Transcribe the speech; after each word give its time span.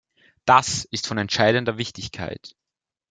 Das 0.45 0.83
ist 0.85 1.05
von 1.05 1.19
entscheidender 1.19 1.77
Wichtigkeit. 1.77 2.55